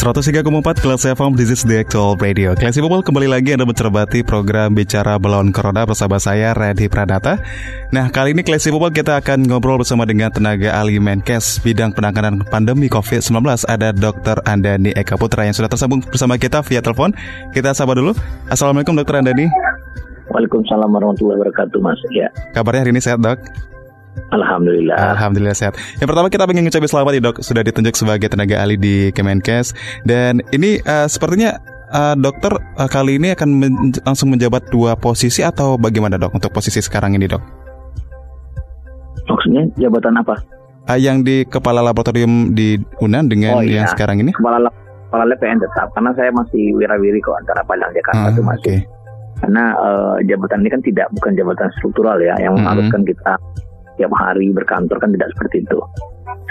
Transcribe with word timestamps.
103,4 0.00 0.80
Kelas 0.80 1.04
FM, 1.12 1.36
this 1.36 1.52
is 1.52 1.60
the 1.60 1.76
actual 1.76 2.16
radio 2.16 2.56
Classy 2.56 2.80
People, 2.80 3.04
kembali 3.04 3.28
lagi 3.28 3.52
Anda 3.52 3.68
mencermati 3.68 4.24
program 4.24 4.72
Bicara 4.72 5.20
Melawan 5.20 5.52
Corona 5.52 5.84
bersama 5.84 6.16
saya, 6.16 6.56
Reddy 6.56 6.88
Pradata 6.88 7.36
Nah, 7.92 8.08
kali 8.08 8.32
ini 8.32 8.40
Classy 8.40 8.72
People 8.72 8.88
kita 8.96 9.20
akan 9.20 9.44
ngobrol 9.44 9.76
bersama 9.76 10.08
dengan 10.08 10.32
tenaga 10.32 10.72
ahli 10.72 10.96
Menkes 10.96 11.60
Bidang 11.60 11.92
penanganan 11.92 12.40
pandemi 12.48 12.88
COVID-19 12.88 13.44
Ada 13.68 13.92
Dr. 13.92 14.40
Andani 14.48 14.96
Eka 14.96 15.20
Putra 15.20 15.44
yang 15.44 15.52
sudah 15.52 15.68
tersambung 15.68 16.00
bersama 16.00 16.40
kita 16.40 16.64
via 16.64 16.80
telepon 16.80 17.12
Kita 17.52 17.76
sapa 17.76 17.92
dulu 17.92 18.16
Assalamualaikum 18.48 18.96
Dr. 18.96 19.20
Andani 19.20 19.52
Waalaikumsalam 20.32 20.88
warahmatullahi 20.96 21.44
wabarakatuh 21.44 21.76
Mas 21.84 22.00
ya. 22.08 22.32
Kabarnya 22.56 22.88
hari 22.88 22.96
ini 22.96 23.04
sehat 23.04 23.20
dok? 23.20 23.36
Alhamdulillah. 24.28 25.16
Alhamdulillah 25.16 25.56
sehat. 25.56 25.74
Yang 25.96 26.08
pertama 26.12 26.26
kita 26.28 26.44
ingin 26.44 26.68
mengucapkan 26.68 26.90
selamat 26.90 27.12
ya 27.16 27.22
dok, 27.24 27.36
sudah 27.40 27.62
ditunjuk 27.64 27.94
sebagai 27.96 28.28
tenaga 28.28 28.60
ahli 28.60 28.76
di 28.76 28.94
Kemenkes. 29.16 29.72
Dan 30.04 30.44
ini 30.52 30.78
uh, 30.84 31.08
sepertinya 31.08 31.56
uh, 31.90 32.14
dokter 32.14 32.52
uh, 32.54 32.88
kali 32.88 33.18
ini 33.18 33.34
akan 33.34 33.48
men 33.50 33.74
langsung 34.06 34.30
menjabat 34.32 34.70
dua 34.70 34.94
posisi 34.94 35.42
atau 35.42 35.76
bagaimana 35.76 36.16
dok 36.16 36.34
untuk 36.34 36.50
posisi 36.54 36.78
sekarang 36.78 37.18
ini 37.18 37.26
dok? 37.26 37.42
Maksudnya 39.26 39.62
jabatan 39.78 40.18
apa? 40.22 40.34
Uh, 40.88 40.98
yang 40.98 41.22
di 41.22 41.44
kepala 41.46 41.82
laboratorium 41.84 42.54
di 42.54 42.78
Unan 43.02 43.26
dengan 43.30 43.60
oh, 43.60 43.62
iya. 43.62 43.82
yang 43.82 43.86
sekarang 43.90 44.22
ini? 44.22 44.32
Kepala 44.34 44.70
kepala 45.10 45.26
LPN 45.26 45.58
tetap 45.58 45.90
karena 45.90 46.10
saya 46.14 46.30
masih 46.30 46.70
wirawiri 46.78 47.18
kok 47.18 47.34
antara 47.34 47.66
Padang 47.66 47.90
Jakarta 47.90 48.30
itu 48.30 48.42
masih. 48.46 48.62
Okay. 48.62 48.78
Karena 49.40 49.72
uh, 49.72 50.16
jabatan 50.28 50.60
ini 50.62 50.70
kan 50.70 50.82
tidak 50.84 51.06
bukan 51.16 51.32
jabatan 51.32 51.68
struktural 51.80 52.20
ya 52.20 52.36
yang 52.38 52.54
mm 52.54 52.60
-hmm. 52.60 52.62
mengharuskan 52.62 53.02
kita 53.08 53.32
tiap 54.00 54.12
hari 54.16 54.48
berkantor 54.56 54.96
kan 54.96 55.12
tidak 55.12 55.28
seperti 55.36 55.60
itu. 55.60 55.78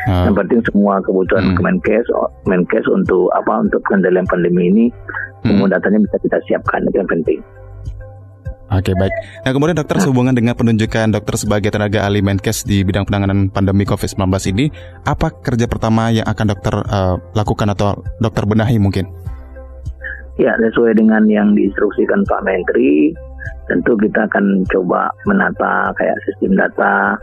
Hmm. 0.05 0.29
Yang 0.29 0.35
penting 0.45 0.59
semua 0.69 1.01
kebutuhan 1.01 1.43
hmm. 1.49 1.55
Kemenkes, 1.57 2.05
Kemenkes 2.45 2.85
untuk 2.85 3.33
apa 3.33 3.65
untuk 3.65 3.81
pengendalian 3.89 4.29
pandemi 4.29 4.69
ini 4.69 4.85
hmm. 4.93 5.49
semua 5.49 5.67
datanya 5.73 6.05
bisa 6.05 6.17
kita 6.21 6.37
siapkan 6.45 6.85
itu 6.85 7.01
yang 7.01 7.09
penting. 7.09 7.41
Oke 8.69 8.93
baik. 8.93 9.13
Nah 9.41 9.49
kemudian 9.49 9.77
dokter 9.81 9.97
nah. 9.97 10.03
sehubungan 10.05 10.33
dengan 10.37 10.53
penunjukan 10.53 11.09
dokter 11.09 11.35
sebagai 11.41 11.73
tenaga 11.73 12.05
ahli 12.05 12.21
Menkes 12.21 12.61
di 12.69 12.85
bidang 12.85 13.09
penanganan 13.09 13.49
pandemi 13.49 13.81
COVID-19 13.81 14.29
ini, 14.53 14.69
apa 15.09 15.33
kerja 15.33 15.65
pertama 15.65 16.13
yang 16.13 16.29
akan 16.29 16.45
dokter 16.53 16.77
uh, 16.77 17.17
lakukan 17.33 17.73
atau 17.73 17.97
dokter 18.21 18.45
benahi 18.45 18.77
mungkin? 18.77 19.09
Ya 20.37 20.53
sesuai 20.61 21.01
dengan 21.01 21.25
yang 21.25 21.57
diinstruksikan 21.57 22.21
Pak 22.29 22.45
Menteri, 22.45 23.11
tentu 23.67 23.97
kita 23.97 24.29
akan 24.29 24.63
coba 24.69 25.09
menata 25.25 25.89
kayak 25.97 26.15
sistem 26.29 26.53
data, 26.53 27.17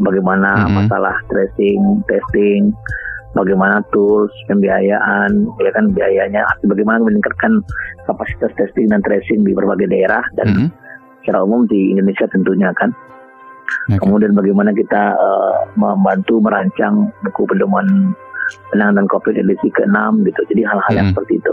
bagaimana 0.00 0.64
mm-hmm. 0.64 0.74
masalah 0.84 1.14
tracing, 1.28 2.00
testing, 2.08 2.72
bagaimana 3.36 3.80
tools, 3.92 4.32
pembiayaan, 4.48 5.30
ya 5.60 5.70
kan 5.72 5.84
biayanya, 5.92 6.44
bagaimana 6.64 7.04
meningkatkan 7.04 7.60
kapasitas 8.04 8.52
testing 8.56 8.88
dan 8.92 9.00
tracing 9.04 9.44
di 9.44 9.52
berbagai 9.52 9.88
daerah 9.88 10.24
dan 10.36 10.46
mm-hmm. 10.48 10.68
secara 11.22 11.44
umum 11.44 11.64
di 11.68 11.92
Indonesia 11.92 12.28
tentunya 12.28 12.72
kan. 12.76 12.92
Okay. 13.88 13.98
Kemudian 14.04 14.36
bagaimana 14.36 14.70
kita 14.76 15.16
uh, 15.16 15.64
membantu 15.80 16.38
merancang 16.44 17.08
buku 17.24 17.48
pedoman 17.48 18.12
penanganan 18.68 19.08
COVID 19.08 19.40
edisi 19.40 19.72
ke-6 19.72 20.28
gitu. 20.28 20.40
Jadi 20.52 20.62
hal-hal 20.68 20.80
mm-hmm. 20.80 20.98
yang 21.00 21.08
seperti 21.16 21.34
itu. 21.40 21.52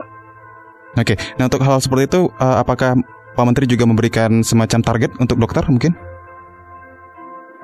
Oke, 0.97 1.13
okay. 1.13 1.17
nah 1.37 1.45
untuk 1.47 1.61
hal 1.63 1.77
seperti 1.79 2.09
itu, 2.09 2.21
uh, 2.41 2.57
apakah 2.59 2.97
Pak 3.37 3.45
Menteri 3.45 3.69
juga 3.69 3.85
memberikan 3.87 4.41
semacam 4.41 4.79
target 4.83 5.15
untuk 5.21 5.37
dokter 5.39 5.63
mungkin? 5.69 5.95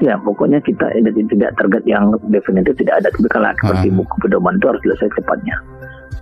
Ya, 0.06 0.22
pokoknya 0.22 0.62
kita 0.62 0.94
tidak 1.02 1.52
target 1.58 1.84
yang 1.90 2.14
definitif 2.30 2.78
tidak 2.78 3.02
ada. 3.02 3.10
Tapi 3.10 3.26
kalau 3.26 3.50
seperti 3.58 3.90
uh. 3.90 3.94
buku 3.98 4.16
pedoman 4.22 4.54
itu 4.62 4.70
harus 4.70 4.82
selesai 4.86 5.10
cepatnya. 5.18 5.58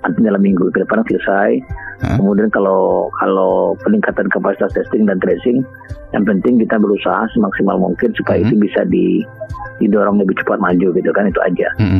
Nanti 0.07 0.19
dalam 0.23 0.39
minggu 0.39 0.71
ke 0.71 0.87
depan 0.87 1.03
selesai. 1.03 1.59
Uh. 1.99 2.15
Kemudian 2.15 2.47
kalau 2.55 3.11
kalau 3.19 3.75
peningkatan 3.83 4.31
kapasitas 4.31 4.71
testing 4.71 5.03
dan 5.03 5.19
tracing, 5.19 5.67
yang 6.15 6.23
penting 6.23 6.63
kita 6.63 6.79
berusaha 6.79 7.27
semaksimal 7.35 7.75
mungkin 7.75 8.15
supaya 8.15 8.39
uh. 8.39 8.47
itu 8.47 8.55
bisa 8.55 8.87
di, 8.87 9.19
didorong 9.83 10.15
lebih 10.23 10.39
cepat 10.39 10.63
maju 10.63 10.87
gitu 10.95 11.11
kan 11.11 11.27
itu 11.27 11.39
aja. 11.43 11.67
Uh. 11.75 11.99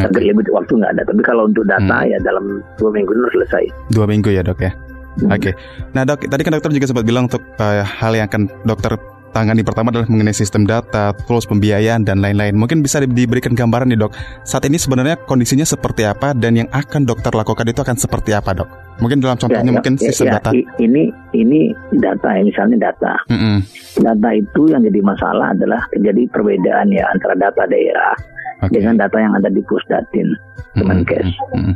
Okay. 0.00 0.08
Target 0.08 0.32
lebih 0.32 0.52
waktu 0.56 0.72
nggak 0.80 0.92
ada. 0.96 1.02
Tapi 1.04 1.20
kalau 1.20 1.44
untuk 1.44 1.68
data 1.68 1.96
uh. 2.00 2.08
ya 2.08 2.16
dalam 2.24 2.64
dua 2.80 2.88
minggu 2.88 3.12
itu 3.12 3.36
selesai. 3.36 3.64
Dua 3.92 4.08
minggu 4.08 4.32
ya 4.32 4.40
dok 4.40 4.64
ya. 4.64 4.72
Hmm. 5.20 5.28
Oke. 5.28 5.52
Okay. 5.52 5.54
Nah 5.92 6.08
dok, 6.08 6.24
tadi 6.24 6.40
kan 6.40 6.56
dokter 6.56 6.72
juga 6.72 6.88
sempat 6.88 7.04
bilang 7.04 7.28
untuk 7.28 7.44
uh, 7.60 7.84
hal 7.84 8.16
yang 8.16 8.32
akan 8.32 8.48
dokter 8.64 8.96
tangani 9.32 9.64
pertama 9.64 9.88
adalah 9.88 10.06
mengenai 10.06 10.36
sistem 10.36 10.68
data, 10.68 11.16
tools 11.24 11.48
pembiayaan 11.48 12.04
dan 12.04 12.20
lain-lain. 12.20 12.54
Mungkin 12.54 12.84
bisa 12.84 13.00
diberikan 13.02 13.56
gambaran 13.56 13.90
nih 13.90 13.98
dok. 13.98 14.12
Saat 14.44 14.68
ini 14.68 14.76
sebenarnya 14.76 15.16
kondisinya 15.24 15.64
seperti 15.64 16.04
apa 16.04 16.36
dan 16.36 16.54
yang 16.54 16.68
akan 16.70 17.08
dokter 17.08 17.32
lakukan 17.32 17.64
itu 17.66 17.80
akan 17.80 17.96
seperti 17.96 18.36
apa 18.36 18.52
dok? 18.52 18.68
Mungkin 19.00 19.24
dalam 19.24 19.40
contohnya 19.40 19.64
ya, 19.64 19.72
ya 19.72 19.76
mungkin 19.80 19.94
ya, 19.98 20.12
sistem 20.12 20.26
ya, 20.28 20.32
data. 20.38 20.50
Ini 20.78 21.02
ini 21.34 21.60
data 21.98 22.28
ya 22.36 22.42
misalnya 22.44 22.92
data. 22.92 23.12
Mm 23.32 23.38
-hmm. 23.40 23.56
Data 24.04 24.28
itu 24.36 24.62
yang 24.68 24.82
jadi 24.84 25.00
masalah 25.00 25.46
adalah 25.56 25.80
terjadi 25.90 26.22
perbedaan 26.30 26.92
ya 26.92 27.08
antara 27.10 27.34
data 27.34 27.64
daerah 27.66 28.14
okay. 28.60 28.78
dengan 28.78 29.00
data 29.00 29.16
yang 29.18 29.32
ada 29.34 29.48
di 29.48 29.64
Pusdatin 29.64 30.28
Kemenkes. 30.76 31.28
Mm 31.56 31.72
-hmm. 31.72 31.74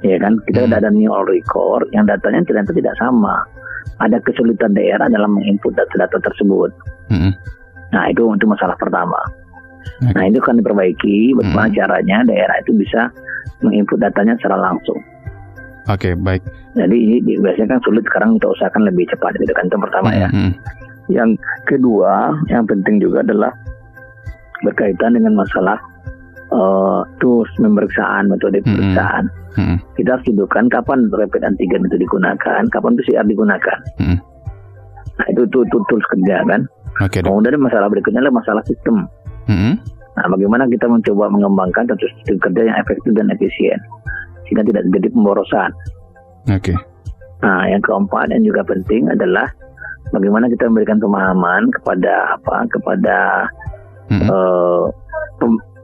Ya 0.00 0.16
kan 0.16 0.40
kita 0.48 0.64
mm 0.64 0.68
-hmm. 0.72 0.78
ada 0.80 0.88
new 0.88 1.12
all 1.12 1.28
record 1.28 1.84
yang 1.92 2.08
datanya 2.08 2.40
ternyata 2.48 2.72
tidak 2.72 2.96
sama 2.96 3.44
ada 4.00 4.16
kesulitan 4.24 4.72
daerah 4.72 5.06
dalam 5.12 5.36
menginput 5.36 5.76
data-data 5.76 6.18
tersebut. 6.24 6.72
Mm-hmm. 7.12 7.32
Nah 7.92 8.04
itu 8.08 8.22
untuk 8.24 8.48
masalah 8.48 8.74
pertama. 8.80 9.20
Okay. 10.00 10.12
Nah 10.16 10.22
itu 10.28 10.40
kan 10.40 10.56
diperbaiki 10.56 11.36
bagaimana 11.36 11.68
mm-hmm. 11.68 11.78
caranya 11.78 12.18
daerah 12.24 12.56
itu 12.64 12.72
bisa 12.80 13.12
menginput 13.60 14.00
datanya 14.00 14.36
secara 14.40 14.56
langsung. 14.56 14.98
Oke 15.88 16.12
okay, 16.12 16.14
baik. 16.16 16.42
Jadi 16.76 16.96
ini 16.96 17.36
biasanya 17.40 17.76
kan 17.76 17.80
sulit 17.84 18.04
sekarang 18.08 18.40
kita 18.40 18.48
usahakan 18.48 18.82
lebih 18.88 19.04
cepat 19.12 19.36
itu 19.36 19.52
kan 19.52 19.68
itu 19.68 19.76
pertama 19.76 20.08
mm-hmm. 20.08 20.24
ya. 20.24 20.28
Yang 21.10 21.30
kedua 21.68 22.32
yang 22.48 22.64
penting 22.64 23.04
juga 23.04 23.20
adalah 23.20 23.52
berkaitan 24.64 25.16
dengan 25.16 25.36
masalah 25.36 25.76
uh, 26.52 27.04
tools 27.20 27.48
pemeriksaan 27.60 28.32
metode 28.32 28.64
pemeriksaan. 28.64 29.28
Mm 29.28 29.39
-hmm. 29.58 29.76
Kita 29.98 30.08
harus 30.16 30.24
dudukkan 30.30 30.64
kapan 30.70 30.98
rapid 31.10 31.42
antigen 31.42 31.86
itu 31.86 31.96
digunakan, 31.98 32.62
kapan 32.70 32.92
PCR 32.94 33.26
digunakan. 33.26 33.78
Mm 33.98 34.06
-hmm. 34.06 34.18
Nah 35.18 35.26
itu, 35.34 35.42
itu, 35.46 35.58
itu 35.66 35.78
tools 35.90 36.06
kerja 36.10 36.36
kan. 36.46 36.62
Okay, 37.00 37.20
Kemudian 37.24 37.58
masalah 37.58 37.88
berikutnya 37.90 38.20
adalah 38.22 38.42
masalah 38.42 38.62
sistem. 38.66 39.06
Mm 39.50 39.56
-hmm. 39.56 39.74
Nah 40.20 40.26
bagaimana 40.30 40.68
kita 40.68 40.86
mencoba 40.86 41.32
mengembangkan 41.32 41.84
tentu 41.88 42.06
sistem 42.20 42.36
kerja 42.42 42.60
yang 42.70 42.76
efektif 42.76 43.10
dan 43.16 43.26
efisien 43.32 43.78
sehingga 44.46 44.66
tidak 44.66 44.82
terjadi 44.90 45.08
pemborosan. 45.14 45.70
Oke. 46.50 46.74
Okay. 46.74 46.76
Nah 47.40 47.64
yang 47.70 47.80
keempat 47.80 48.28
dan 48.28 48.42
juga 48.44 48.66
penting 48.66 49.08
adalah 49.08 49.48
bagaimana 50.12 50.50
kita 50.50 50.66
memberikan 50.68 50.98
pemahaman 50.98 51.70
kepada 51.72 52.36
apa 52.36 52.66
kepada 52.68 53.18
mm 54.10 54.18
-hmm. 54.18 54.28
uh, 54.28 54.82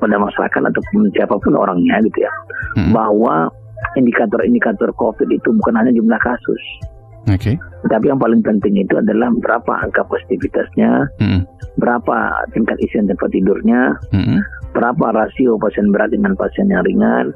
pada 0.06 0.22
masyarakat 0.22 0.62
ataupun 0.70 1.10
siapa 1.10 1.34
pun 1.42 1.58
orangnya 1.58 1.98
gitu 2.06 2.22
ya 2.22 2.32
hmm. 2.78 2.94
bahwa 2.94 3.50
indikator-indikator 3.98 4.94
COVID 4.94 5.28
itu 5.34 5.48
bukan 5.58 5.74
hanya 5.76 5.92
jumlah 5.92 6.20
kasus. 6.22 6.62
Oke. 7.26 7.58
Okay. 7.58 7.90
Tapi 7.90 8.06
yang 8.06 8.22
paling 8.22 8.38
penting 8.46 8.78
itu 8.78 8.94
adalah 8.94 9.34
berapa 9.42 9.72
angka 9.82 10.06
positivitasnya, 10.06 11.10
hmm. 11.18 11.42
berapa 11.82 12.16
tingkat 12.54 12.78
isian 12.86 13.10
tempat 13.10 13.34
tidurnya, 13.34 13.98
hmm. 14.14 14.38
berapa 14.70 15.06
rasio 15.10 15.58
pasien 15.58 15.90
berat 15.90 16.14
dengan 16.14 16.38
pasien 16.38 16.70
yang 16.70 16.86
ringan, 16.86 17.34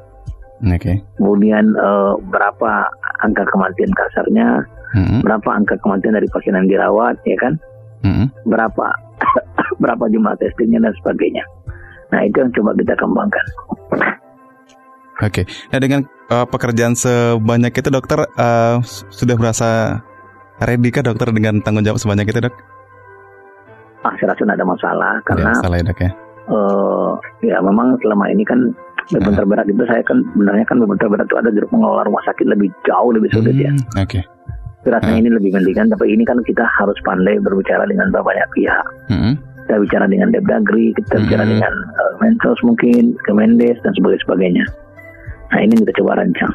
okay. 0.63 1.03
kemudian 1.19 1.75
uh, 1.75 2.15
berapa 2.31 2.87
angka 3.19 3.43
kematian 3.51 3.91
kasarnya, 3.91 4.63
hmm. 4.95 5.27
berapa 5.27 5.49
angka 5.51 5.75
kematian 5.83 6.15
dari 6.15 6.27
pasien 6.31 6.55
yang 6.55 6.71
dirawat, 6.71 7.19
ya 7.27 7.35
kan, 7.35 7.59
hmm. 8.07 8.31
berapa 8.47 8.87
berapa 9.83 10.03
jumlah 10.07 10.39
testingnya 10.39 10.87
dan 10.87 10.95
sebagainya. 11.03 11.43
Nah 12.11 12.21
itu 12.27 12.37
yang 12.43 12.51
coba 12.51 12.71
kita 12.75 12.93
kembangkan. 12.99 13.45
Oke, 15.21 15.45
okay. 15.45 15.45
nah 15.69 15.77
dengan 15.77 16.01
uh, 16.33 16.49
pekerjaan 16.49 16.97
sebanyak 16.97 17.77
itu 17.77 17.89
dokter 17.93 18.25
uh, 18.25 18.81
sudah 19.13 19.37
merasa 19.37 20.01
ready 20.57 20.89
kah 20.89 21.05
dokter 21.05 21.29
dengan 21.29 21.61
tanggung 21.61 21.85
jawab 21.85 22.01
sebanyak 22.01 22.25
itu 22.25 22.49
dok? 22.49 22.55
Ah, 24.01 24.17
saya 24.17 24.33
rasa 24.33 24.41
tidak 24.41 24.57
ada 24.57 24.65
masalah 24.65 25.13
karena 25.29 25.51
masalah 25.53 25.75
ya 25.77 25.85
dok 25.85 25.99
ya. 26.01 26.11
Uh, 26.49 27.11
ya 27.45 27.57
memang 27.61 28.01
selama 28.01 28.33
ini 28.33 28.41
kan 28.41 28.73
beban 29.13 29.37
terberat 29.37 29.69
itu 29.69 29.85
saya 29.85 30.01
kan 30.01 30.25
sebenarnya 30.33 30.65
kan 30.65 30.77
beban 30.81 30.97
terberat 30.97 31.25
itu 31.29 31.37
ada 31.37 31.49
jeruk 31.53 31.69
mengelola 31.69 32.01
rumah 32.01 32.23
sakit 32.25 32.45
lebih 32.49 32.73
jauh 32.89 33.13
lebih 33.13 33.29
sulit 33.29 33.53
ya. 33.61 33.69
hmm, 33.69 33.77
ya. 33.77 34.01
Oke. 34.01 34.25
Okay. 34.81 34.89
Rasanya 34.89 35.21
uh. 35.21 35.21
ini 35.21 35.29
lebih 35.37 35.53
penting 35.53 35.77
kan, 35.77 35.87
tapi 35.93 36.09
ini 36.09 36.25
kan 36.25 36.41
kita 36.41 36.65
harus 36.65 36.97
pandai 37.05 37.37
berbicara 37.37 37.85
dengan 37.85 38.09
banyak 38.09 38.49
pihak. 38.57 38.85
Hmm 39.13 39.50
kita 39.63 39.81
bicara 39.81 40.05
dengan 40.09 40.29
Depdagri, 40.33 40.93
kita 40.97 41.15
hmm. 41.17 41.23
bicara 41.27 41.43
dengan 41.47 41.73
uh, 41.73 42.13
Mensos 42.19 42.59
mungkin, 42.65 43.15
Kemendes 43.25 43.77
dan 43.85 43.93
sebagainya. 43.95 44.65
Nah 45.51 45.59
ini 45.63 45.79
kita 45.83 45.91
coba 46.01 46.21
rancang. 46.21 46.53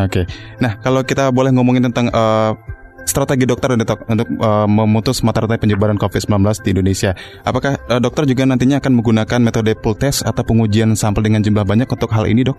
Oke. 0.00 0.24
Okay. 0.24 0.24
Nah 0.60 0.80
kalau 0.80 1.04
kita 1.04 1.28
boleh 1.32 1.52
ngomongin 1.52 1.88
tentang 1.88 2.08
uh, 2.12 2.56
strategi 3.04 3.44
dokter 3.44 3.74
untuk, 3.74 4.06
untuk 4.06 4.28
uh, 4.40 4.66
memutus 4.68 5.20
mata 5.26 5.42
rantai 5.42 5.58
penyebaran 5.58 5.98
COVID-19 5.98 6.32
di 6.62 6.68
Indonesia. 6.72 7.10
Apakah 7.42 7.78
uh, 7.90 8.00
dokter 8.00 8.24
juga 8.24 8.46
nantinya 8.46 8.78
akan 8.78 8.92
menggunakan 9.02 9.40
metode 9.42 9.74
pool 9.78 9.98
test 9.98 10.22
atau 10.24 10.42
pengujian 10.46 10.94
sampel 10.94 11.26
dengan 11.26 11.42
jumlah 11.42 11.66
banyak 11.66 11.88
untuk 11.88 12.10
hal 12.14 12.24
ini, 12.30 12.46
dok? 12.46 12.58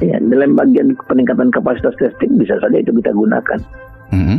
Ya, 0.00 0.18
dalam 0.18 0.58
bagian 0.58 0.98
peningkatan 1.06 1.52
kapasitas 1.54 1.94
testing 1.94 2.34
bisa 2.34 2.58
saja 2.58 2.74
itu 2.74 2.90
kita 2.90 3.14
gunakan. 3.14 3.58
Mm 4.10 4.24
-hmm. 4.24 4.38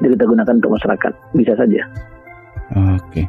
Jadi 0.00 0.12
kita 0.16 0.24
gunakan 0.24 0.54
untuk 0.56 0.72
masyarakat, 0.72 1.12
bisa 1.36 1.52
saja. 1.52 1.82
Oke. 2.76 3.24
Okay. 3.24 3.26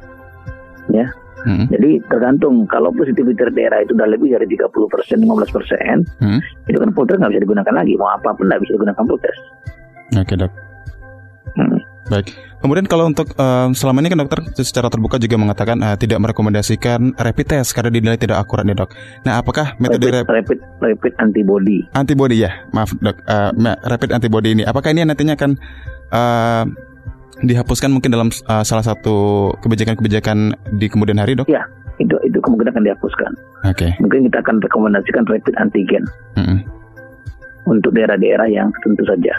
Ya. 0.93 1.07
Hmm. 1.41 1.65
Jadi 1.73 1.97
tergantung 2.05 2.69
kalau 2.69 2.93
positivity 2.93 3.41
daerah 3.49 3.81
itu 3.81 3.97
sudah 3.97 4.09
lebih 4.13 4.29
dari 4.37 4.45
30 4.45 4.93
persen, 4.93 5.17
15 5.25 5.55
persen, 5.57 5.95
hmm. 6.21 6.39
itu 6.69 6.77
kan 6.77 6.89
test 6.93 7.17
nggak 7.17 7.33
bisa 7.33 7.41
digunakan 7.41 7.73
lagi. 7.73 7.93
Mau 7.97 8.09
apa 8.13 8.29
pun 8.37 8.45
nggak 8.45 8.61
bisa 8.61 8.77
digunakan 8.77 9.01
pool 9.01 9.17
test. 9.17 9.41
Oke 10.21 10.33
dok. 10.37 10.51
Hmm. 11.57 11.81
Baik. 12.11 12.27
Kemudian 12.61 12.85
kalau 12.85 13.09
untuk 13.09 13.33
uh, 13.41 13.73
selama 13.73 14.05
ini 14.05 14.13
kan 14.13 14.19
dokter 14.21 14.39
secara 14.61 14.91
terbuka 14.93 15.17
juga 15.17 15.33
mengatakan 15.39 15.81
uh, 15.81 15.97
tidak 15.97 16.21
merekomendasikan 16.21 17.17
rapid 17.17 17.47
test 17.57 17.73
karena 17.73 17.89
dinilai 17.89 18.21
tidak 18.21 18.37
akurat 18.37 18.61
nih 18.61 18.77
dok. 18.77 18.93
Nah 19.25 19.41
apakah 19.41 19.73
metode 19.81 20.13
rapid 20.13 20.29
rapid, 20.29 20.59
rapid 20.77 21.13
antibody? 21.17 21.81
Antibody 21.97 22.45
ya, 22.45 22.69
maaf 22.69 22.93
dok. 23.01 23.17
Uh, 23.25 23.49
rapid 23.81 24.13
antibody 24.13 24.53
ini 24.53 24.63
apakah 24.67 24.93
ini 24.93 25.07
nantinya 25.09 25.33
akan 25.33 25.51
uh, 26.13 26.63
dihapuskan 27.39 27.89
mungkin 27.89 28.11
dalam 28.11 28.29
uh, 28.51 28.63
salah 28.67 28.83
satu 28.83 29.49
kebijakan-kebijakan 29.63 30.53
di 30.75 30.91
kemudian 30.91 31.17
hari 31.17 31.39
dok? 31.39 31.47
Ya, 31.47 31.63
itu 31.97 32.15
itu 32.27 32.37
kemungkinan 32.43 32.75
akan 32.75 32.83
dihapuskan. 32.91 33.31
Oke. 33.71 33.87
Okay. 33.87 33.91
Mungkin 34.03 34.27
kita 34.27 34.43
akan 34.43 34.59
rekomendasikan 34.59 35.23
rapid 35.31 35.55
antigen 35.57 36.03
mm 36.35 36.43
-hmm. 36.43 36.59
untuk 37.71 37.95
daerah-daerah 37.95 38.47
yang 38.51 38.67
tentu 38.83 39.07
saja 39.07 39.33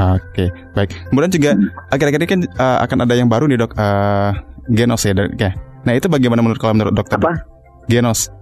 Oke, 0.00 0.48
baik. 0.72 0.96
Kemudian 1.12 1.32
juga 1.32 1.50
hmm. 1.52 1.92
akhir-akhir 1.92 2.20
ini 2.24 2.28
kan 2.28 2.40
uh, 2.56 2.78
akan 2.88 2.98
ada 3.04 3.14
yang 3.20 3.28
baru 3.28 3.44
nih 3.44 3.60
dok, 3.60 3.76
uh, 3.76 4.32
genos 4.72 5.04
ya, 5.04 5.12
dok. 5.12 5.36
Ya. 5.36 5.52
Nah 5.84 5.92
itu 5.92 6.08
bagaimana 6.08 6.40
menurut 6.40 6.56
kalau 6.56 6.72
menurut 6.72 6.96
dokter? 6.96 7.20
Apa? 7.20 7.44
Genos. 7.92 8.32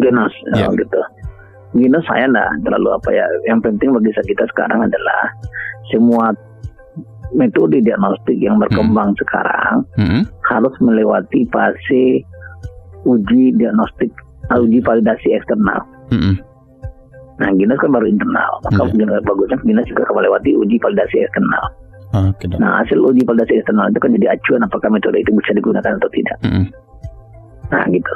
Genos, 0.00 0.32
ya. 0.56 0.64
oh, 0.64 0.72
gitu. 0.72 1.00
Genos 1.76 2.04
saya 2.08 2.24
enggak 2.24 2.48
terlalu 2.64 2.88
apa 2.96 3.08
ya. 3.12 3.24
Yang 3.44 3.68
penting 3.68 3.88
bagi 3.92 4.10
kita 4.16 4.44
sekarang 4.48 4.80
adalah 4.80 5.20
semua 5.92 6.32
metode 7.36 7.84
diagnostik 7.84 8.38
yang 8.40 8.56
berkembang 8.56 9.12
hmm. 9.12 9.20
sekarang 9.20 9.74
hmm. 10.00 10.22
harus 10.48 10.74
melewati 10.80 11.44
fase 11.52 12.24
uji 13.04 13.54
diagnostik, 13.56 14.10
uji 14.52 14.78
validasi 14.82 15.36
eksternal. 15.36 15.80
Hmm. 16.12 16.40
Nah, 17.38 17.54
Ginas 17.54 17.78
kan 17.78 17.94
baru 17.94 18.10
internal, 18.10 18.58
maka 18.66 18.82
yeah. 18.98 19.22
bagusnya 19.22 19.58
Ginas 19.62 19.86
juga 19.86 20.10
melewati 20.10 20.58
uji 20.58 20.76
validasi 20.82 21.22
eksternal. 21.22 21.64
Okay, 22.08 22.48
nah, 22.56 22.80
hasil 22.82 22.98
uji 22.98 23.22
validasi 23.22 23.60
eksternal 23.60 23.92
itu 23.92 24.00
kan 24.00 24.10
jadi 24.16 24.26
acuan 24.34 24.64
apakah 24.64 24.88
metode 24.88 25.20
itu 25.20 25.30
bisa 25.36 25.52
digunakan 25.54 25.92
atau 26.00 26.10
tidak. 26.10 26.36
Mm 26.42 26.50
-hmm. 26.50 26.64
Nah, 27.68 27.84
gitu. 27.92 28.12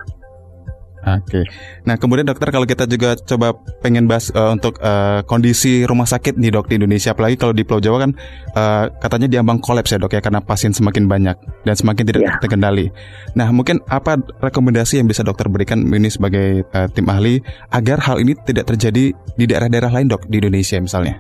Oke. 1.03 1.43
Nah, 1.83 1.99
kemudian 1.99 2.23
dokter 2.23 2.55
kalau 2.55 2.63
kita 2.63 2.87
juga 2.87 3.19
coba 3.19 3.59
pengen 3.83 4.07
bahas 4.07 4.31
uh, 4.31 4.55
untuk 4.55 4.79
uh, 4.79 5.27
kondisi 5.27 5.83
rumah 5.83 6.07
sakit 6.07 6.39
nih 6.39 6.55
dok 6.55 6.71
di 6.71 6.79
Indonesia, 6.79 7.11
apalagi 7.11 7.35
kalau 7.35 7.51
di 7.51 7.67
Pulau 7.67 7.83
Jawa 7.83 8.07
kan 8.07 8.11
uh, 8.55 8.87
katanya 9.03 9.27
diambang 9.27 9.59
kolaps 9.59 9.91
ya 9.91 9.99
dok 9.99 10.15
ya 10.15 10.23
karena 10.23 10.39
pasien 10.39 10.71
semakin 10.71 11.11
banyak 11.11 11.35
dan 11.67 11.75
semakin 11.75 12.05
tidak 12.07 12.23
yeah. 12.23 12.39
terkendali. 12.39 12.95
Nah, 13.35 13.51
mungkin 13.51 13.83
apa 13.91 14.15
rekomendasi 14.39 15.03
yang 15.03 15.11
bisa 15.11 15.27
dokter 15.27 15.51
berikan 15.51 15.83
ini 15.91 16.07
sebagai 16.07 16.63
uh, 16.71 16.87
tim 16.87 17.11
ahli 17.11 17.43
agar 17.75 17.99
hal 18.07 18.23
ini 18.23 18.39
tidak 18.47 18.71
terjadi 18.71 19.11
di 19.11 19.45
daerah-daerah 19.51 19.91
lain 19.91 20.07
dok 20.07 20.31
di 20.31 20.39
Indonesia 20.39 20.79
misalnya? 20.79 21.19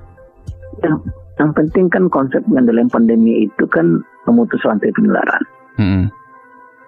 Yang, 0.79 0.94
yang 1.43 1.50
penting 1.58 1.90
kan 1.90 2.06
konsep 2.06 2.38
dalam 2.46 2.87
pandemi 2.87 3.50
itu 3.50 3.67
kan 3.67 3.99
memutus 4.31 4.62
rantai 4.62 4.94
penularan. 4.94 5.43
Hmm. 5.75 6.06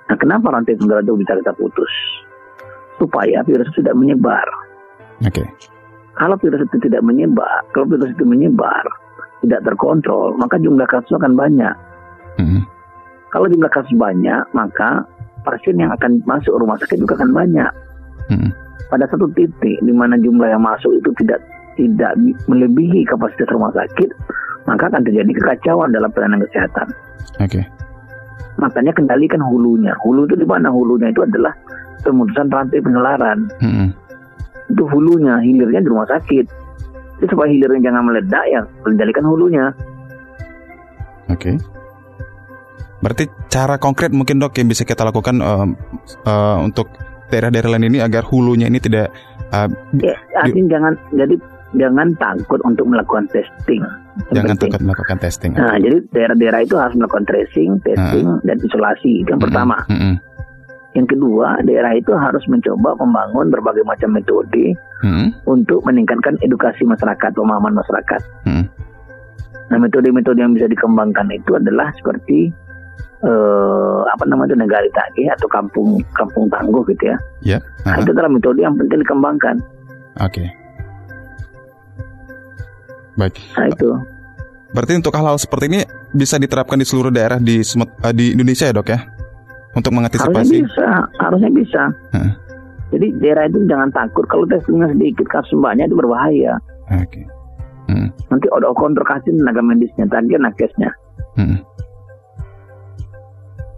Nah, 0.06 0.16
kenapa 0.20 0.54
rantai 0.54 0.78
penularan 0.78 1.02
itu 1.02 1.18
bisa 1.18 1.34
kita 1.42 1.52
putus? 1.58 1.90
Supaya 2.98 3.42
virus 3.46 3.68
itu 3.74 3.82
tidak 3.82 3.96
menyebar. 3.98 4.46
Oke. 5.22 5.42
Okay. 5.42 5.46
Kalau 6.14 6.38
virus 6.38 6.62
itu 6.70 6.78
tidak 6.86 7.02
menyebar, 7.02 7.66
kalau 7.74 7.90
virus 7.90 8.14
itu 8.14 8.22
menyebar, 8.22 8.84
tidak 9.42 9.66
terkontrol, 9.66 10.34
maka 10.38 10.56
jumlah 10.62 10.86
kasus 10.86 11.18
akan 11.18 11.34
banyak. 11.34 11.74
Mm-hmm. 12.38 12.62
Kalau 13.34 13.46
jumlah 13.50 13.70
kasus 13.74 13.94
banyak, 13.98 14.42
maka 14.54 15.02
pasien 15.42 15.74
yang 15.76 15.90
akan 15.90 16.22
masuk 16.22 16.54
rumah 16.54 16.78
sakit 16.78 17.02
juga 17.02 17.18
akan 17.18 17.34
banyak. 17.34 17.72
Mm-hmm. 18.30 18.50
Pada 18.94 19.10
satu 19.10 19.26
titik 19.34 19.76
di 19.82 19.90
mana 19.90 20.14
jumlah 20.14 20.46
yang 20.46 20.62
masuk 20.62 20.94
itu 21.02 21.10
tidak 21.18 21.42
tidak 21.74 22.14
melebihi 22.46 23.02
kapasitas 23.10 23.50
rumah 23.50 23.74
sakit, 23.74 24.14
maka 24.70 24.86
akan 24.86 25.02
terjadi 25.02 25.34
kekacauan 25.34 25.90
dalam 25.90 26.14
pelayanan 26.14 26.46
kesehatan. 26.46 26.94
Oke. 27.42 27.58
Okay. 27.58 27.64
Makanya 28.54 28.94
kendalikan 28.94 29.42
hulunya. 29.42 29.98
Hulu 29.98 30.30
itu 30.30 30.38
di 30.38 30.46
mana? 30.46 30.70
Hulunya 30.70 31.10
itu 31.10 31.26
adalah 31.26 31.50
pemutusan 32.02 32.50
rantai 32.50 32.80
penularan. 32.82 33.46
Hmm. 33.62 33.88
Itu 34.70 34.88
hulunya, 34.88 35.38
hilirnya 35.44 35.80
di 35.84 35.88
rumah 35.92 36.08
sakit. 36.08 36.46
Jadi 37.20 37.26
supaya 37.30 37.48
hilirnya 37.52 37.92
jangan 37.92 38.02
meledak 38.10 38.44
ya 38.50 38.60
kendalikan 38.82 39.26
hulunya. 39.28 39.70
Oke. 41.30 41.54
Okay. 41.54 41.54
Berarti 43.04 43.24
cara 43.52 43.76
konkret 43.76 44.16
mungkin 44.16 44.40
dok 44.40 44.56
yang 44.56 44.68
bisa 44.72 44.88
kita 44.88 45.04
lakukan 45.04 45.36
uh, 45.44 45.68
uh, 46.24 46.58
untuk 46.64 46.88
daerah-daerah 47.28 47.76
lain 47.76 47.92
ini 47.92 47.98
agar 48.00 48.24
hulunya 48.24 48.68
ini 48.68 48.80
tidak 48.80 49.12
uh, 49.52 49.68
ya, 50.00 50.16
artinya 50.40 50.78
jangan 50.78 50.92
jadi 51.12 51.36
jangan 51.76 52.08
takut 52.16 52.60
untuk 52.64 52.86
melakukan 52.88 53.26
testing. 53.34 53.82
Jangan 54.30 54.56
takut 54.56 54.80
melakukan 54.80 55.18
testing. 55.20 55.52
Nah, 55.58 55.74
okay. 55.74 55.84
jadi 55.84 55.96
daerah-daerah 56.14 56.60
itu 56.62 56.74
harus 56.78 56.94
melakukan 56.94 57.26
tracing, 57.26 57.82
testing, 57.82 58.26
uh. 58.30 58.38
dan 58.46 58.56
isolasi. 58.62 59.26
Itu 59.26 59.34
yang 59.34 59.42
mm 59.42 59.42
-hmm. 59.42 59.44
pertama. 59.44 59.76
Mm 59.90 59.98
-hmm. 59.98 60.14
Yang 60.94 61.18
kedua, 61.18 61.58
daerah 61.66 61.90
itu 61.98 62.14
harus 62.14 62.46
mencoba 62.46 62.94
membangun 63.02 63.50
berbagai 63.50 63.82
macam 63.82 64.14
metode 64.14 64.78
hmm. 65.02 65.42
untuk 65.42 65.82
meningkatkan 65.82 66.38
edukasi 66.38 66.86
masyarakat, 66.86 67.34
pemahaman 67.34 67.74
masyarakat. 67.74 68.20
Hmm. 68.46 68.64
Nah, 69.74 69.78
metode-metode 69.82 70.38
yang 70.38 70.54
bisa 70.54 70.70
dikembangkan 70.70 71.26
itu 71.34 71.58
adalah 71.58 71.90
seperti 71.98 72.54
uh, 73.26 74.06
apa 74.06 74.22
namanya 74.28 74.54
negara 74.54 74.86
tagih 74.94 75.26
atau 75.34 75.50
kampung 75.50 75.98
kampung 76.14 76.46
tangguh 76.46 76.86
gitu 76.94 77.10
ya. 77.10 77.16
Yeah. 77.42 77.60
Uh-huh. 77.82 77.90
Nah, 77.90 77.98
itu 77.98 78.10
adalah 78.14 78.30
metode 78.30 78.62
yang 78.62 78.78
penting 78.78 79.02
dikembangkan. 79.02 79.56
Oke. 80.22 80.30
Okay. 80.30 80.48
Baik. 83.18 83.34
Nah, 83.58 83.66
itu. 83.70 83.90
Berarti 84.74 84.92
untuk 84.98 85.14
hal-hal 85.14 85.38
seperti 85.38 85.64
ini 85.70 85.80
bisa 86.14 86.38
diterapkan 86.38 86.78
di 86.78 86.86
seluruh 86.86 87.10
daerah 87.10 87.38
di 87.38 87.62
uh, 87.62 88.14
di 88.14 88.34
Indonesia 88.34 88.70
ya, 88.70 88.74
Dok 88.74 88.88
ya? 88.90 89.13
Untuk 89.74 89.90
mengantisipasi? 89.92 90.34
Harusnya 90.34 90.62
bisa, 90.64 90.88
harusnya 91.20 91.50
bisa. 91.50 91.82
Hmm. 92.14 92.32
Jadi 92.94 93.06
daerah 93.18 93.44
itu 93.50 93.58
jangan 93.66 93.90
takut 93.90 94.24
kalau 94.30 94.46
testingnya 94.46 94.86
sedikit 94.94 95.26
kasus 95.26 95.58
banyak 95.58 95.90
itu 95.90 95.96
berbahaya. 95.98 96.54
Oke. 96.94 97.02
Okay. 97.10 97.24
Hmm. 97.90 98.08
Nanti 98.32 98.46
ada 98.48 98.72
kontrol 98.72 99.04
kasih 99.04 99.34
tenaga 99.34 99.60
medisnya, 99.60 100.06
tadi 100.08 100.38
nakesnya. 100.38 100.90
Hmm. 101.34 101.58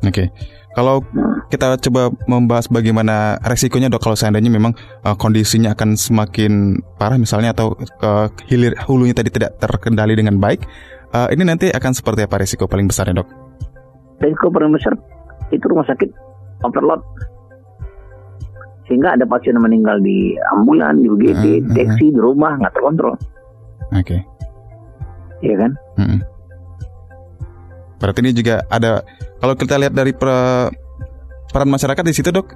Oke. 0.04 0.12
Okay. 0.12 0.28
Kalau 0.76 1.00
nah. 1.16 1.40
kita 1.48 1.80
coba 1.88 2.12
membahas 2.28 2.68
bagaimana 2.68 3.40
resikonya 3.40 3.88
dok 3.88 4.04
kalau 4.04 4.12
seandainya 4.12 4.52
memang 4.52 4.76
uh, 5.08 5.16
kondisinya 5.16 5.72
akan 5.72 5.96
semakin 5.96 6.84
parah 7.00 7.16
misalnya 7.16 7.56
atau 7.56 7.72
uh, 8.04 8.28
hilir 8.44 8.76
hulunya 8.84 9.16
tadi 9.16 9.32
tidak 9.32 9.56
terkendali 9.56 10.12
dengan 10.12 10.36
baik, 10.36 10.68
uh, 11.16 11.32
ini 11.32 11.48
nanti 11.48 11.72
akan 11.72 11.96
seperti 11.96 12.28
apa 12.28 12.44
resiko 12.44 12.68
paling 12.68 12.92
besarnya 12.92 13.24
dok? 13.24 13.28
Resiko 14.20 14.52
paling 14.52 14.68
besar 14.76 14.92
itu 15.54 15.64
rumah 15.70 15.86
sakit 15.86 16.10
overload 16.64 17.02
sehingga 18.86 19.18
ada 19.18 19.26
pasien 19.26 19.58
yang 19.58 19.66
meninggal 19.66 19.98
di 19.98 20.38
ambulan, 20.54 20.94
di 21.02 21.10
UGD, 21.10 21.44
uh, 21.44 21.58
uh, 21.58 21.74
taksi, 21.74 22.06
di 22.14 22.20
rumah 22.22 22.54
nggak 22.54 22.70
terkontrol. 22.70 23.18
Oke. 23.90 23.98
Okay. 24.06 24.20
Iya 25.42 25.54
kan? 25.66 25.70
Uh, 25.98 26.18
Berarti 27.98 28.18
ini 28.22 28.30
juga 28.30 28.62
ada 28.70 29.02
kalau 29.42 29.58
kita 29.58 29.74
lihat 29.80 29.90
dari 29.90 30.14
per, 30.14 30.30
peran 31.50 31.66
masyarakat 31.66 32.04
di 32.06 32.14
situ 32.14 32.30
dok? 32.30 32.46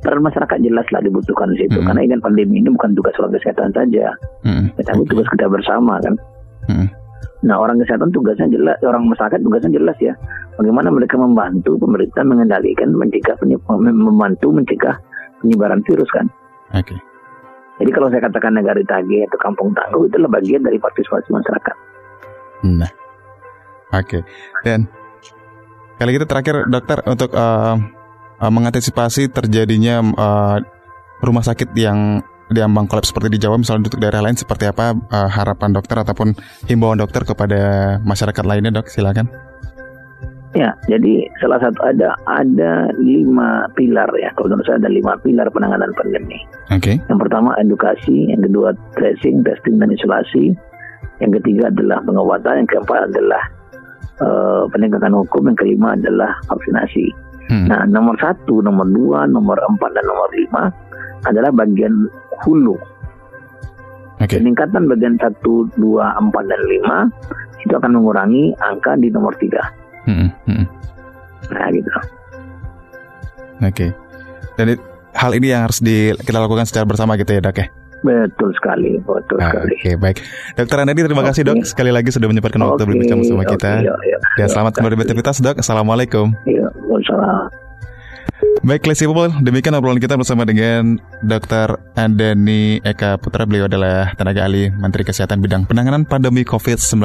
Peran 0.00 0.24
masyarakat 0.24 0.56
jelas 0.64 0.88
lah 0.88 1.04
dibutuhkan 1.04 1.52
di 1.52 1.68
situ 1.68 1.82
uh, 1.82 1.84
karena 1.84 2.00
ini 2.08 2.16
kan 2.16 2.22
pandemi 2.24 2.64
ini 2.64 2.72
bukan 2.72 2.96
tugas 2.96 3.12
warga 3.20 3.36
kesehatan 3.36 3.76
saja, 3.76 4.16
uh, 4.48 4.64
tapi 4.72 5.04
okay. 5.04 5.10
tugas 5.12 5.28
kita 5.36 5.46
bersama 5.52 6.00
kan. 6.00 6.16
Uh, 6.64 6.88
Nah 7.38 7.54
orang 7.54 7.78
kesehatan 7.78 8.10
tugasnya 8.10 8.50
jelas, 8.50 8.78
orang 8.82 9.06
masyarakat 9.06 9.38
tugasnya 9.38 9.70
jelas 9.78 9.98
ya. 10.02 10.14
Bagaimana 10.58 10.90
mereka 10.90 11.14
membantu 11.14 11.78
pemerintah 11.78 12.26
mengendalikan, 12.26 12.90
mencegah 12.90 13.38
membantu 13.78 14.50
mencegah 14.50 14.98
penyebaran 15.38 15.80
virus 15.86 16.10
kan. 16.10 16.26
Oke. 16.74 16.92
Okay. 16.92 16.98
Jadi 17.78 17.90
kalau 17.94 18.10
saya 18.10 18.26
katakan 18.26 18.58
negara 18.58 18.82
tagih 18.82 19.22
atau 19.30 19.38
kampung 19.38 19.70
tangguh 19.70 20.10
itu 20.10 20.18
adalah 20.18 20.42
bagian 20.42 20.66
dari 20.66 20.82
partisipasi 20.82 21.30
masyarakat. 21.30 21.76
Nah, 22.74 22.90
oke. 23.94 24.02
Okay. 24.02 24.22
Dan 24.66 24.90
kali 25.94 26.10
kita 26.18 26.26
terakhir 26.26 26.66
dokter 26.66 26.98
untuk 27.06 27.30
uh, 27.38 27.78
uh, 28.42 28.50
mengantisipasi 28.50 29.30
terjadinya 29.30 30.02
uh, 30.18 30.58
rumah 31.22 31.46
sakit 31.46 31.70
yang 31.78 32.18
diambang 32.50 32.90
kolaps 32.90 33.14
seperti 33.14 33.36
di 33.36 33.38
Jawa 33.38 33.60
misalnya 33.60 33.86
untuk 33.86 34.00
daerah 34.00 34.24
lain 34.24 34.34
seperti 34.34 34.66
apa 34.66 34.96
uh, 34.96 35.28
harapan 35.30 35.70
dokter 35.70 36.00
ataupun 36.02 36.34
himbauan 36.66 36.98
dokter 36.98 37.22
kepada 37.22 37.60
masyarakat 38.02 38.42
lainnya 38.42 38.74
dok 38.74 38.90
silakan. 38.90 39.47
Ya, 40.56 40.72
jadi 40.88 41.28
salah 41.44 41.60
satu 41.60 41.76
ada 41.84 42.16
ada 42.24 42.88
lima 42.96 43.68
pilar 43.76 44.08
ya. 44.16 44.32
Kalau 44.32 44.48
menurut 44.48 44.64
saya 44.64 44.80
ada 44.80 44.88
lima 44.88 45.12
pilar 45.20 45.44
penanganan 45.52 45.92
pandemi. 45.92 46.40
Oke. 46.72 46.96
Okay. 46.96 46.96
Yang 47.04 47.18
pertama 47.28 47.52
edukasi, 47.60 48.32
yang 48.32 48.40
kedua 48.40 48.72
tracing, 48.96 49.44
testing 49.44 49.76
dan 49.76 49.92
isolasi, 49.92 50.56
yang 51.20 51.36
ketiga 51.36 51.68
adalah 51.68 52.00
pengobatan, 52.00 52.64
yang 52.64 52.68
keempat 52.70 53.12
adalah 53.12 53.42
uh, 54.24 54.64
penegakan 54.72 55.20
hukum, 55.20 55.52
yang 55.52 55.58
kelima 55.60 55.88
adalah 55.92 56.32
vaksinasi. 56.48 57.12
Hmm. 57.52 57.68
Nah, 57.68 57.84
nomor 57.84 58.16
satu, 58.16 58.64
nomor 58.64 58.88
dua, 58.88 59.28
nomor 59.28 59.60
empat 59.60 59.90
dan 59.92 60.04
nomor 60.08 60.32
lima 60.32 60.72
adalah 61.28 61.52
bagian 61.52 62.08
hulu. 62.44 62.76
Okay. 64.18 64.40
Peningkatan 64.40 64.88
bagian 64.88 65.20
satu, 65.20 65.68
dua, 65.76 66.16
empat 66.16 66.44
dan 66.48 66.62
lima 66.72 66.96
itu 67.62 67.74
akan 67.76 68.00
mengurangi 68.00 68.56
angka 68.64 68.96
di 68.96 69.12
nomor 69.12 69.36
tiga. 69.36 69.60
Hmm, 70.08 70.28
hmm. 70.48 70.64
Nah 71.52 71.68
gitu. 71.68 71.90
Oke. 73.60 73.68
Okay. 73.68 73.90
Dan 74.56 74.80
hal 75.12 75.30
ini 75.36 75.52
yang 75.52 75.68
harus 75.68 75.84
di, 75.84 76.16
kita 76.16 76.40
lakukan 76.40 76.64
secara 76.64 76.88
bersama 76.88 77.20
gitu 77.20 77.30
ya 77.36 77.44
dok 77.44 77.60
ya? 77.60 77.68
Betul 77.98 78.54
sekali, 78.54 78.94
betul 79.02 79.42
ah, 79.42 79.50
sekali. 79.50 79.74
Oke, 79.74 79.82
okay, 79.82 79.94
baik. 79.98 80.18
Dokter 80.54 80.76
Anadi, 80.80 81.02
terima 81.02 81.22
okay. 81.26 81.30
kasih 81.34 81.42
dok 81.44 81.56
sekali 81.66 81.90
lagi 81.90 82.14
sudah 82.14 82.30
menyempatkan 82.30 82.62
waktu 82.62 82.82
okay. 82.82 82.88
berbincang 82.88 83.18
bersama 83.20 83.42
okay, 83.42 83.52
kita. 83.58 83.70
Iya, 83.84 83.94
iya, 84.06 84.18
Dan 84.38 84.46
selamat 84.48 84.72
kembali 84.78 84.94
beraktivitas 85.02 85.36
dok. 85.42 85.56
Assalamualaikum. 85.58 86.30
Iya, 86.46 86.70
Waalaikumsalam. 86.86 87.67
Baik, 88.68 88.84
Classy 88.84 89.08
People, 89.08 89.32
demikian 89.40 89.72
obrolan 89.80 89.96
kita 89.96 90.12
bersama 90.12 90.44
dengan 90.44 91.00
Dr. 91.24 91.80
Andani 91.96 92.84
Eka 92.84 93.16
Putra. 93.16 93.48
Beliau 93.48 93.64
adalah 93.64 94.12
tenaga 94.12 94.44
ahli 94.44 94.68
Menteri 94.68 95.08
Kesehatan 95.08 95.40
bidang 95.40 95.64
penanganan 95.64 96.04
pandemi 96.04 96.44
COVID-19. 96.44 97.00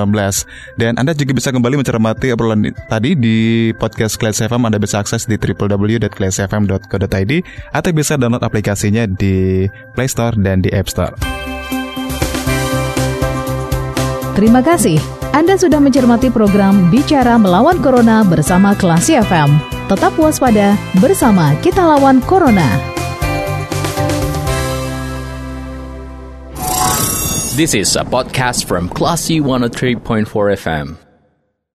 Dan 0.76 1.00
Anda 1.00 1.16
juga 1.16 1.32
bisa 1.32 1.56
kembali 1.56 1.80
mencermati 1.80 2.36
obrolan 2.36 2.68
tadi 2.92 3.16
di 3.16 3.72
podcast 3.80 4.20
Class 4.20 4.44
FM. 4.44 4.68
Anda 4.68 4.76
bisa 4.76 5.00
akses 5.00 5.24
di 5.24 5.40
www.classfm.co.id 5.40 7.34
atau 7.72 7.92
bisa 7.96 8.20
download 8.20 8.44
aplikasinya 8.44 9.08
di 9.08 9.64
Play 9.96 10.12
Store 10.12 10.36
dan 10.36 10.60
di 10.60 10.68
App 10.76 10.92
Store. 10.92 11.16
Terima 14.36 14.60
kasih. 14.60 15.00
Anda 15.32 15.56
sudah 15.56 15.80
mencermati 15.80 16.28
program 16.28 16.92
Bicara 16.92 17.40
Melawan 17.40 17.80
Corona 17.80 18.20
bersama 18.28 18.76
Klasi 18.76 19.16
FM. 19.16 19.83
Tetap 19.94 20.18
waspada, 20.18 20.74
bersama 20.98 21.54
kita 21.62 21.78
lawan 21.78 22.18
Corona. 22.26 22.66
This 27.54 27.78
is 27.78 27.94
a 27.94 28.02
podcast 28.02 28.66
from 28.66 28.90
Classy 28.90 29.38
103.4 29.38 30.26
FM. 30.58 31.03